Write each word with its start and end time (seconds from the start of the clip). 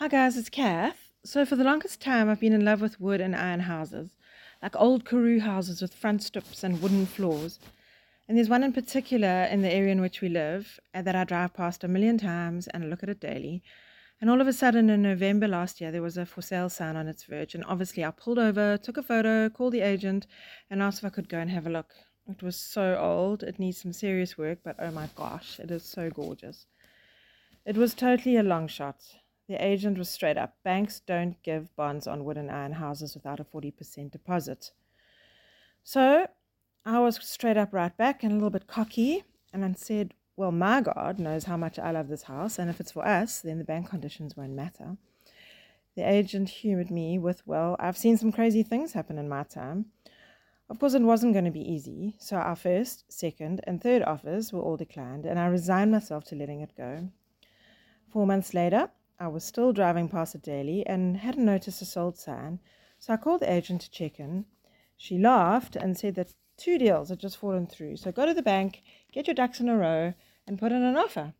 Hi 0.00 0.08
guys, 0.08 0.38
it's 0.38 0.48
Kath. 0.48 1.12
So 1.26 1.44
for 1.44 1.56
the 1.56 1.62
longest 1.62 2.00
time 2.00 2.30
I've 2.30 2.40
been 2.40 2.54
in 2.54 2.64
love 2.64 2.80
with 2.80 3.02
wood 3.02 3.20
and 3.20 3.36
iron 3.36 3.60
houses, 3.60 4.16
like 4.62 4.74
old 4.74 5.04
Karoo 5.04 5.40
houses 5.40 5.82
with 5.82 5.92
front 5.92 6.22
steps 6.22 6.64
and 6.64 6.80
wooden 6.80 7.04
floors. 7.04 7.58
And 8.26 8.38
there's 8.38 8.48
one 8.48 8.64
in 8.64 8.72
particular 8.72 9.44
in 9.44 9.60
the 9.60 9.70
area 9.70 9.92
in 9.92 10.00
which 10.00 10.22
we 10.22 10.30
live 10.30 10.80
uh, 10.94 11.02
that 11.02 11.14
I 11.14 11.24
drive 11.24 11.52
past 11.52 11.84
a 11.84 11.88
million 11.88 12.16
times 12.16 12.66
and 12.68 12.88
look 12.88 13.02
at 13.02 13.10
it 13.10 13.20
daily. 13.20 13.62
And 14.22 14.30
all 14.30 14.40
of 14.40 14.48
a 14.48 14.54
sudden 14.54 14.88
in 14.88 15.02
November 15.02 15.46
last 15.46 15.82
year 15.82 15.92
there 15.92 16.00
was 16.00 16.16
a 16.16 16.24
for 16.24 16.40
sale 16.40 16.70
sign 16.70 16.96
on 16.96 17.06
its 17.06 17.24
verge 17.24 17.54
and 17.54 17.62
obviously 17.66 18.02
I 18.02 18.10
pulled 18.10 18.38
over, 18.38 18.78
took 18.78 18.96
a 18.96 19.02
photo, 19.02 19.50
called 19.50 19.74
the 19.74 19.82
agent 19.82 20.26
and 20.70 20.80
asked 20.80 21.00
if 21.00 21.04
I 21.04 21.10
could 21.10 21.28
go 21.28 21.40
and 21.40 21.50
have 21.50 21.66
a 21.66 21.70
look. 21.70 21.92
It 22.26 22.42
was 22.42 22.56
so 22.56 22.96
old, 22.98 23.42
it 23.42 23.58
needs 23.58 23.82
some 23.82 23.92
serious 23.92 24.38
work, 24.38 24.60
but 24.64 24.76
oh 24.78 24.92
my 24.92 25.10
gosh, 25.14 25.60
it 25.60 25.70
is 25.70 25.84
so 25.84 26.08
gorgeous. 26.08 26.64
It 27.66 27.76
was 27.76 27.92
totally 27.92 28.38
a 28.38 28.42
long 28.42 28.66
shot. 28.66 29.02
The 29.50 29.66
agent 29.66 29.98
was 29.98 30.08
straight 30.08 30.38
up. 30.38 30.54
Banks 30.62 31.00
don't 31.00 31.42
give 31.42 31.74
bonds 31.74 32.06
on 32.06 32.24
wood 32.24 32.36
and 32.36 32.48
iron 32.48 32.74
houses 32.74 33.14
without 33.14 33.40
a 33.40 33.44
40% 33.44 34.12
deposit. 34.12 34.70
So 35.82 36.28
I 36.86 37.00
was 37.00 37.16
straight 37.16 37.56
up 37.56 37.72
right 37.72 37.96
back 37.96 38.22
and 38.22 38.30
a 38.30 38.34
little 38.36 38.50
bit 38.50 38.68
cocky 38.68 39.24
and 39.52 39.64
I 39.64 39.72
said, 39.72 40.14
Well, 40.36 40.52
my 40.52 40.80
God 40.82 41.18
knows 41.18 41.46
how 41.46 41.56
much 41.56 41.80
I 41.80 41.90
love 41.90 42.06
this 42.06 42.22
house, 42.22 42.60
and 42.60 42.70
if 42.70 42.78
it's 42.78 42.92
for 42.92 43.04
us, 43.04 43.40
then 43.40 43.58
the 43.58 43.64
bank 43.64 43.90
conditions 43.90 44.36
won't 44.36 44.52
matter. 44.52 44.96
The 45.96 46.08
agent 46.08 46.48
humored 46.48 46.92
me 46.92 47.18
with, 47.18 47.44
Well, 47.44 47.74
I've 47.80 47.98
seen 47.98 48.16
some 48.18 48.30
crazy 48.30 48.62
things 48.62 48.92
happen 48.92 49.18
in 49.18 49.28
my 49.28 49.42
time. 49.42 49.86
Of 50.68 50.78
course, 50.78 50.94
it 50.94 51.02
wasn't 51.02 51.32
going 51.32 51.46
to 51.46 51.50
be 51.50 51.68
easy, 51.68 52.14
so 52.20 52.36
our 52.36 52.54
first, 52.54 53.02
second, 53.08 53.62
and 53.64 53.82
third 53.82 54.02
offers 54.02 54.52
were 54.52 54.60
all 54.60 54.76
declined, 54.76 55.26
and 55.26 55.40
I 55.40 55.46
resigned 55.46 55.90
myself 55.90 56.22
to 56.26 56.36
letting 56.36 56.60
it 56.60 56.76
go. 56.76 57.08
Four 58.12 58.28
months 58.28 58.54
later, 58.54 58.90
I 59.22 59.28
was 59.28 59.44
still 59.44 59.74
driving 59.74 60.08
past 60.08 60.34
it 60.34 60.40
daily 60.40 60.86
and 60.86 61.18
hadn't 61.18 61.44
noticed 61.44 61.82
a 61.82 61.84
sold 61.84 62.16
sign, 62.16 62.58
so 62.98 63.12
I 63.12 63.18
called 63.18 63.42
the 63.42 63.52
agent 63.52 63.82
to 63.82 63.90
check 63.90 64.18
in. 64.18 64.46
She 64.96 65.18
laughed 65.18 65.76
and 65.76 65.94
said 65.98 66.14
that 66.14 66.32
two 66.56 66.78
deals 66.78 67.10
had 67.10 67.18
just 67.18 67.36
fallen 67.36 67.66
through, 67.66 67.98
so 67.98 68.12
go 68.12 68.24
to 68.24 68.32
the 68.32 68.40
bank, 68.40 68.82
get 69.12 69.26
your 69.26 69.34
ducks 69.34 69.60
in 69.60 69.68
a 69.68 69.76
row, 69.76 70.14
and 70.46 70.58
put 70.58 70.72
in 70.72 70.82
an 70.82 70.96
offer. 70.96 71.34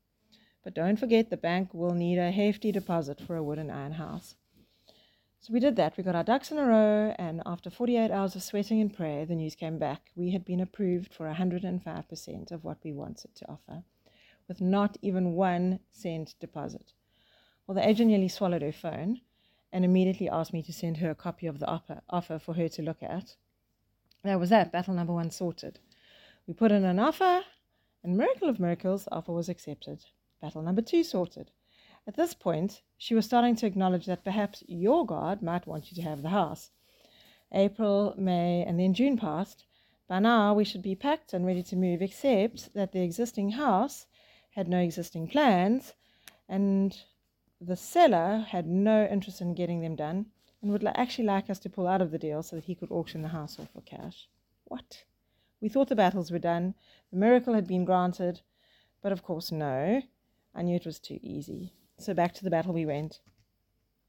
But 0.63 0.75
don't 0.75 0.99
forget 0.99 1.31
the 1.31 1.39
bank 1.39 1.73
will 1.73 1.95
need 1.95 2.19
a 2.19 2.31
hefty 2.31 2.71
deposit 2.71 3.19
for 3.19 3.35
a 3.35 3.43
wooden 3.43 3.71
iron 3.71 3.93
house. 3.93 4.35
So 5.41 5.55
we 5.55 5.59
did 5.59 5.77
that. 5.77 5.97
We 5.97 6.05
got 6.05 6.15
our 6.15 6.23
ducks 6.23 6.51
in 6.51 6.59
a 6.59 6.67
row, 6.67 7.15
and 7.19 7.43
after 7.47 7.71
48 7.71 8.11
hours 8.11 8.37
of 8.37 8.43
sweating 8.43 8.83
and 8.83 8.95
prayer, 8.95 9.25
the 9.25 9.35
news 9.35 9.55
came 9.55 9.79
back. 9.79 10.11
We 10.15 10.33
had 10.33 10.45
been 10.45 10.61
approved 10.61 11.15
for 11.15 11.33
105% 11.33 12.53
of 12.53 12.63
what 12.63 12.77
we 12.85 12.93
wanted 12.93 13.35
to 13.37 13.49
offer, 13.49 13.85
with 14.49 14.61
not 14.61 14.99
even 15.01 15.33
one 15.33 15.81
cent 15.91 16.35
deposit. 16.41 16.93
Well, 17.71 17.77
the 17.77 17.89
agent 17.89 18.11
nearly 18.11 18.27
swallowed 18.27 18.63
her 18.63 18.73
phone 18.73 19.21
and 19.73 19.85
immediately 19.85 20.29
asked 20.29 20.53
me 20.53 20.61
to 20.61 20.73
send 20.73 20.97
her 20.97 21.11
a 21.11 21.15
copy 21.15 21.47
of 21.47 21.61
the 21.61 21.69
offer, 21.69 22.39
for 22.41 22.55
her 22.55 22.69
to 22.69 22.83
look 22.83 23.01
at. 23.01 23.37
That 24.25 24.41
was 24.41 24.51
that, 24.51 24.73
battle 24.73 24.93
number 24.93 25.13
one 25.13 25.31
sorted. 25.31 25.79
We 26.49 26.55
put 26.55 26.73
in 26.73 26.85
an 26.85 26.99
offer, 26.99 27.45
and 28.03 28.17
miracle 28.17 28.49
of 28.49 28.59
miracles, 28.59 29.05
the 29.05 29.15
offer 29.15 29.31
was 29.31 29.49
accepted. 29.49 30.05
Battle 30.43 30.63
number 30.63 30.83
two 30.83 31.05
sorted. 31.05 31.53
At 32.09 32.17
this 32.17 32.35
point, 32.35 32.83
she 32.99 33.15
was 33.15 33.25
starting 33.25 33.55
to 33.55 33.67
acknowledge 33.67 34.07
that 34.07 34.25
perhaps 34.25 34.65
your 34.67 35.07
God 35.07 35.41
might 35.41 35.69
want 35.69 35.93
you 35.93 36.03
to 36.03 36.09
have 36.09 36.23
the 36.23 36.31
house. 36.31 36.73
April, 37.53 38.17
May, 38.19 38.65
and 38.65 38.81
then 38.81 38.95
June 38.95 39.17
passed. 39.17 39.63
By 40.09 40.19
now, 40.19 40.55
we 40.55 40.65
should 40.65 40.83
be 40.83 40.97
packed 40.97 41.33
and 41.33 41.47
ready 41.47 41.63
to 41.63 41.77
move, 41.77 42.03
except 42.03 42.75
that 42.75 42.91
the 42.91 43.03
existing 43.03 43.53
house 43.53 44.07
had 44.57 44.67
no 44.67 44.81
existing 44.81 45.29
plans, 45.29 45.95
and 46.49 47.01
the 47.61 47.77
seller 47.77 48.47
had 48.49 48.67
no 48.67 49.07
interest 49.07 49.41
in 49.43 49.55
getting 49.55 49.81
them 49.81 49.95
done 49.95 50.27
and 50.63 50.73
would 50.73 50.87
actually 50.95 51.27
like 51.27 51.51
us 51.51 51.59
to 51.59 51.69
pull 51.69 51.87
out 51.87 52.01
of 52.01 52.11
the 52.11 52.19
deal 52.19 52.43
so 52.43 52.57
that 52.57 52.65
he 52.65 52.75
could 52.75 52.91
auction 52.91 53.21
the 53.21 53.29
house 53.29 53.59
off 53.59 53.69
for 53.73 53.83
cash. 53.83 54.29
What? 54.65 55.05
We 55.61 55.69
thought 55.69 55.89
the 55.89 55.97
battles 55.97 56.31
were 56.31 56.39
done, 56.39 56.75
the 57.11 57.19
miracle 57.19 57.53
had 57.53 57.67
been 57.67 57.85
granted, 57.85 58.41
but 59.03 59.13
of 59.13 59.23
course, 59.23 59.53
no. 59.53 60.03
I 60.55 60.63
knew 60.63 60.77
it 60.77 60.87
was 60.87 60.99
too 60.99 61.21
easy. 61.23 61.73
So 61.99 62.15
back 62.15 62.33
to 62.35 62.45
the 62.45 62.51
battle 62.51 62.73
we 62.73 62.87
went. 62.87 63.21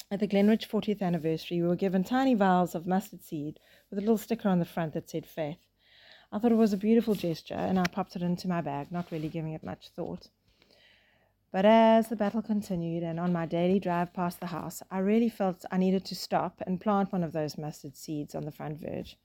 At 0.10 0.22
the 0.22 0.28
Glenridge 0.28 0.68
40th 0.68 1.02
anniversary, 1.02 1.62
we 1.62 1.68
were 1.68 1.76
given 1.76 2.04
tiny 2.04 2.34
vials 2.36 2.74
of 2.74 2.88
mustard 2.88 3.24
seed 3.24 3.60
with 3.90 4.00
a 4.00 4.02
little 4.02 4.18
sticker 4.18 4.50
on 4.50 4.60
the 4.60 4.66
front 4.66 4.94
that 4.94 5.10
said 5.10 5.26
faith. 5.26 5.60
I 6.32 6.40
thought 6.40 6.54
it 6.54 6.56
was 6.56 6.72
a 6.74 6.78
beautiful 6.78 7.16
gesture, 7.16 7.56
and 7.56 7.78
I 7.78 7.84
popped 7.92 8.16
it 8.16 8.22
into 8.22 8.48
my 8.48 8.62
bag, 8.62 8.92
not 8.92 9.12
really 9.12 9.28
giving 9.28 9.54
it 9.54 9.64
much 9.64 9.90
thought. 9.90 10.30
But 11.52 11.66
as 11.66 12.08
the 12.08 12.16
battle 12.16 12.42
continued, 12.42 13.04
and 13.04 13.20
on 13.20 13.34
my 13.34 13.46
daily 13.46 13.78
drive 13.78 14.14
past 14.14 14.40
the 14.40 14.46
house, 14.46 14.82
I 14.90 15.00
really 15.00 15.28
felt 15.28 15.66
I 15.70 15.78
needed 15.78 16.06
to 16.06 16.16
stop 16.16 16.62
and 16.66 16.80
plant 16.80 17.12
one 17.12 17.24
of 17.24 17.34
those 17.34 17.58
mustard 17.58 17.98
seeds 17.98 18.36
on 18.36 18.46
the 18.46 18.54
front 18.54 18.80
verge. 18.80 19.18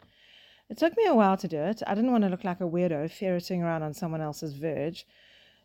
It 0.68 0.76
took 0.76 0.96
me 0.96 1.06
a 1.06 1.14
while 1.14 1.36
to 1.36 1.46
do 1.46 1.58
it. 1.58 1.84
I 1.86 1.94
didn't 1.94 2.10
want 2.10 2.24
to 2.24 2.28
look 2.28 2.42
like 2.42 2.60
a 2.60 2.64
weirdo 2.64 3.12
ferreting 3.12 3.62
around 3.62 3.84
on 3.84 3.94
someone 3.94 4.20
else's 4.20 4.54
verge. 4.54 5.06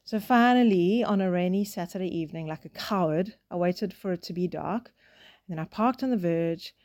So 0.04 0.20
finally, 0.20 1.04
on 1.04 1.20
a 1.20 1.32
rainy 1.32 1.66
Saturday 1.66 2.16
evening, 2.16 2.46
like 2.46 2.64
a 2.66 2.70
coward, 2.70 3.34
I 3.50 3.56
waited 3.56 3.92
for 3.92 4.14
it 4.14 4.22
to 4.24 4.34
be 4.34 4.48
dark. 4.48 4.92
And 5.48 5.58
then 5.58 5.60
I 5.60 5.68
parked 5.68 6.04
on 6.04 6.12
the 6.12 6.18
verge 6.18 6.76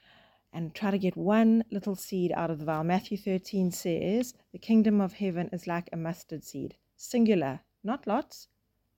and 0.55 0.75
tried 0.75 0.93
to 0.93 0.99
get 0.99 1.19
one 1.19 1.65
little 1.71 1.97
seed 1.97 2.33
out 2.35 2.51
of 2.51 2.61
the 2.61 2.65
vial. 2.65 2.83
Matthew 2.83 3.19
13 3.19 3.71
says, 3.73 4.33
The 4.53 4.59
kingdom 4.59 5.03
of 5.03 5.13
heaven 5.13 5.51
is 5.53 5.67
like 5.67 5.91
a 5.93 5.99
mustard 5.99 6.45
seed, 6.45 6.77
singular, 6.97 7.61
not 7.85 8.07
lots, 8.07 8.49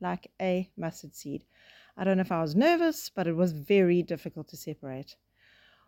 like 0.00 0.31
a 0.41 0.70
mustard 0.76 1.14
seed. 1.14 1.44
I 1.97 2.04
don't 2.04 2.16
know 2.16 2.22
if 2.22 2.32
I 2.32 2.42
was 2.42 2.54
nervous, 2.54 3.09
but 3.09 3.26
it 3.26 3.36
was 3.36 3.53
very 3.53 4.03
difficult 4.03 4.48
to 4.48 4.56
separate. 4.56 5.16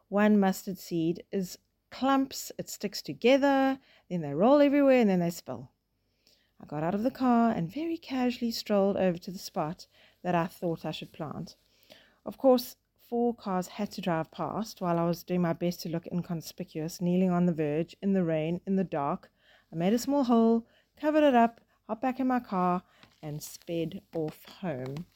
One 0.09 0.41
mustard 0.41 0.79
seed 0.79 1.25
is 1.31 1.59
clumps, 1.91 2.51
it 2.59 2.69
sticks 2.69 3.03
together, 3.03 3.79
then 4.09 4.21
they 4.21 4.35
roll 4.35 4.61
everywhere, 4.61 5.01
and 5.01 5.11
then 5.11 5.21
they 5.21 5.31
spill. 5.31 5.71
I 6.61 6.67
got 6.67 6.83
out 6.83 6.95
of 6.95 7.03
the 7.03 7.11
car 7.11 7.53
and 7.53 7.73
very 7.73 7.97
casually 7.97 8.51
strolled 8.51 8.97
over 8.97 9.19
to 9.19 9.31
the 9.31 9.39
spot 9.39 9.87
that 10.23 10.35
I 10.35 10.47
thought 10.47 10.85
I 10.85 10.91
should 10.91 11.13
plant. 11.13 11.57
Of 12.27 12.37
course, 12.37 12.77
four 13.09 13.35
cars 13.35 13.67
had 13.67 13.91
to 13.93 14.01
drive 14.01 14.31
past 14.31 14.81
while 14.81 14.99
I 14.99 15.05
was 15.05 15.23
doing 15.23 15.41
my 15.43 15.53
best 15.53 15.81
to 15.83 15.89
look 15.89 16.07
inconspicuous, 16.09 17.01
kneeling 17.01 17.31
on 17.31 17.47
the 17.47 17.53
verge, 17.53 17.97
in 18.03 18.13
the 18.13 18.25
rain, 18.25 18.61
in 18.67 18.77
the 18.77 18.85
dark. 18.85 19.31
I 19.73 19.77
made 19.77 19.93
a 19.93 19.99
small 19.99 20.25
hole, 20.25 20.67
covered 21.01 21.25
it 21.25 21.35
up, 21.35 21.61
hopped 21.91 22.03
back 22.03 22.21
in 22.21 22.29
my 22.29 22.39
car, 22.39 22.85
and 23.21 23.43
sped 23.43 24.01
off 24.15 24.45
home. 24.61 25.07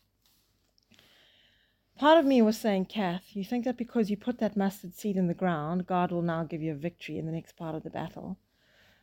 Part 1.96 2.18
of 2.18 2.24
me 2.24 2.42
was 2.42 2.58
saying, 2.58 2.86
Kath, 2.86 3.36
you 3.36 3.44
think 3.44 3.64
that 3.64 3.78
because 3.78 4.10
you 4.10 4.16
put 4.16 4.40
that 4.40 4.56
mustard 4.56 4.92
seed 4.92 5.16
in 5.16 5.28
the 5.28 5.34
ground, 5.34 5.86
God 5.86 6.10
will 6.10 6.20
now 6.20 6.42
give 6.42 6.60
you 6.60 6.72
a 6.72 6.74
victory 6.74 7.16
in 7.16 7.26
the 7.26 7.32
next 7.32 7.56
part 7.56 7.76
of 7.76 7.84
the 7.84 7.90
battle. 7.90 8.38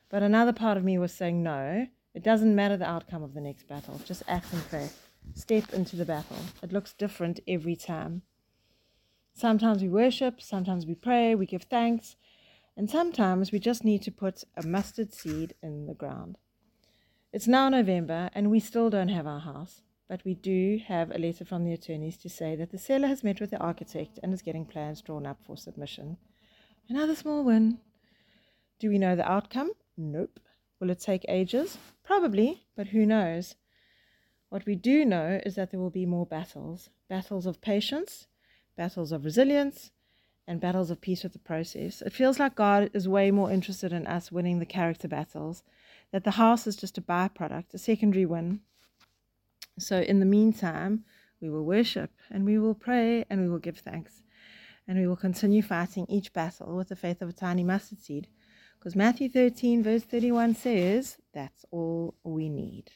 But 0.10 0.22
another 0.22 0.52
part 0.52 0.76
of 0.76 0.84
me 0.84 0.98
was 0.98 1.14
saying, 1.14 1.42
no, 1.42 1.88
it 2.14 2.24
doesn't 2.24 2.54
matter 2.54 2.76
the 2.76 2.90
outcome 2.90 3.24
of 3.24 3.34
the 3.34 3.40
next 3.40 3.70
battle. 3.70 4.02
Just 4.04 4.24
act 4.28 4.52
in 4.52 4.60
faith. 4.60 5.08
Step 5.34 5.74
into 5.74 5.96
the 5.96 6.04
battle. 6.04 6.40
It 6.62 6.74
looks 6.74 6.92
different 6.92 7.40
every 7.48 7.78
time. 7.78 8.24
Sometimes 9.34 9.82
we 9.82 9.88
worship, 9.88 10.42
sometimes 10.42 10.86
we 10.86 10.96
pray, 10.96 11.36
we 11.36 11.46
give 11.46 11.64
thanks, 11.64 12.18
and 12.76 12.90
sometimes 12.90 13.54
we 13.54 13.60
just 13.60 13.86
need 13.86 14.02
to 14.02 14.12
put 14.12 14.44
a 14.58 14.68
mustard 14.68 15.14
seed 15.14 15.54
in 15.64 15.86
the 15.86 15.94
ground. 15.94 16.38
It's 17.34 17.48
now 17.48 17.70
November 17.70 18.30
and 18.34 18.52
we 18.52 18.60
still 18.60 18.90
don't 18.90 19.08
have 19.08 19.26
our 19.26 19.40
house, 19.40 19.84
but 20.10 20.22
we 20.26 20.36
do 20.36 20.82
have 20.86 21.12
a 21.12 21.18
letter 21.18 21.46
from 21.46 21.64
the 21.64 21.72
attorneys 21.72 22.18
to 22.18 22.30
say 22.30 22.58
that 22.58 22.72
the 22.72 22.78
seller 22.78 23.08
has 23.08 23.24
met 23.24 23.40
with 23.40 23.52
the 23.52 23.58
architect 23.58 24.20
and 24.22 24.34
is 24.34 24.42
getting 24.42 24.66
plans 24.66 25.02
drawn 25.02 25.26
up 25.26 25.38
for 25.42 25.56
submission. 25.56 26.18
Another 26.90 27.16
small 27.16 27.46
win. 27.46 27.80
Do 28.80 28.90
we 28.90 28.98
know 28.98 29.16
the 29.16 29.32
outcome? 29.32 29.72
Nope. 29.96 30.42
Will 30.82 30.90
it 30.90 31.00
take 31.00 31.24
ages? 31.30 31.78
Probably, 32.04 32.66
but 32.76 32.88
who 32.88 33.06
knows? 33.06 33.56
What 34.50 34.66
we 34.66 34.76
do 34.76 35.06
know 35.06 35.40
is 35.46 35.56
that 35.56 35.72
there 35.72 35.80
will 35.80 35.90
be 35.90 36.06
more 36.06 36.26
battles 36.26 36.90
battles 37.08 37.46
of 37.46 37.62
patience, 37.62 38.28
battles 38.76 39.14
of 39.14 39.24
resilience, 39.24 39.92
and 40.46 40.60
battles 40.60 40.92
of 40.92 41.00
peace 41.00 41.24
with 41.24 41.32
the 41.32 41.40
process. 41.40 42.02
It 42.02 42.12
feels 42.12 42.40
like 42.40 42.56
God 42.56 42.90
is 42.94 43.08
way 43.08 43.32
more 43.32 43.50
interested 43.50 43.94
in 43.94 44.06
us 44.06 44.34
winning 44.34 44.60
the 44.60 44.66
character 44.66 45.08
battles 45.08 45.64
that 46.12 46.24
the 46.24 46.32
house 46.32 46.68
is 46.68 46.76
just 46.76 46.98
a 46.98 47.02
byproduct, 47.02 47.74
a 47.74 47.78
secondary 47.78 48.26
win. 48.26 48.62
So, 49.80 50.00
in 50.02 50.20
the 50.20 50.26
meantime, 50.26 51.06
we 51.42 51.50
will 51.50 51.66
worship 51.66 52.12
and 52.30 52.46
we 52.46 52.60
will 52.60 52.76
pray 52.76 53.26
and 53.30 53.42
we 53.42 53.50
will 53.50 53.60
give 53.60 53.80
thanks. 53.80 54.22
And 54.88 55.00
we 55.00 55.08
will 55.08 55.16
continue 55.16 55.62
fighting 55.62 56.06
each 56.10 56.34
battle 56.34 56.76
with 56.76 56.90
the 56.90 56.96
faith 56.96 57.22
of 57.22 57.30
a 57.30 57.34
tiny 57.34 57.64
mustard 57.64 58.00
seed. 58.00 58.28
Because 58.78 58.96
Matthew 58.96 59.30
13, 59.30 59.84
verse 59.84 60.04
31 60.04 60.56
says, 60.56 61.18
that's 61.34 61.66
all 61.72 62.16
we 62.24 62.50
need. 62.50 62.92